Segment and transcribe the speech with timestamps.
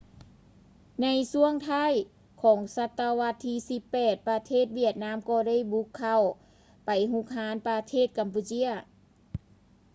[1.01, 1.93] ໃນຊ່ວງທ້າຍ
[2.41, 3.55] ຂອງສະຕະວັດທີ
[3.91, 6.21] 18 ປະເທດຫວຽດນາມກໍ່ໄດ້ບຸກເຂົ້າ
[6.85, 8.67] ໄປຮຸກຮານປະເທດກຳປູເຈຍ